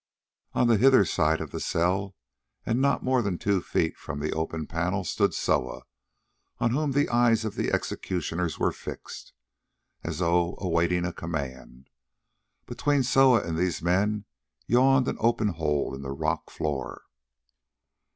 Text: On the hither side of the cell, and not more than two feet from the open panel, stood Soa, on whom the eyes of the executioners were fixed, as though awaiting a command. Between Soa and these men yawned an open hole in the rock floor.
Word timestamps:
On 0.53 0.65
the 0.67 0.77
hither 0.79 1.05
side 1.05 1.39
of 1.41 1.51
the 1.51 1.59
cell, 1.59 2.15
and 2.65 2.81
not 2.81 3.03
more 3.03 3.21
than 3.21 3.37
two 3.37 3.61
feet 3.61 3.95
from 3.97 4.19
the 4.19 4.33
open 4.33 4.65
panel, 4.65 5.03
stood 5.03 5.35
Soa, 5.35 5.83
on 6.57 6.71
whom 6.71 6.93
the 6.93 7.07
eyes 7.09 7.45
of 7.45 7.53
the 7.53 7.71
executioners 7.71 8.57
were 8.57 8.71
fixed, 8.71 9.33
as 10.03 10.17
though 10.17 10.55
awaiting 10.57 11.05
a 11.05 11.13
command. 11.13 11.87
Between 12.65 13.03
Soa 13.03 13.41
and 13.43 13.59
these 13.59 13.83
men 13.83 14.25
yawned 14.65 15.07
an 15.07 15.17
open 15.19 15.49
hole 15.49 15.93
in 15.93 16.01
the 16.01 16.09
rock 16.09 16.49
floor. 16.49 17.03